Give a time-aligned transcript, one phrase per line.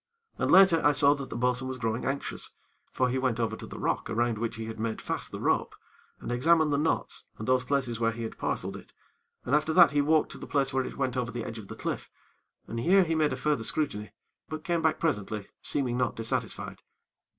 [0.39, 2.49] And later I saw that the bo'sun was growing anxious;
[2.91, 5.75] for he went over to the rock around which he had made fast the rope,
[6.19, 8.93] and examined the knots, and those places where he had parceled it,
[9.45, 11.67] and after that he walked to the place where it went over the edge of
[11.67, 12.09] the cliff,
[12.65, 14.11] and here he made a further scrutiny;
[14.49, 16.81] but came back presently, seeming not dissatisfied.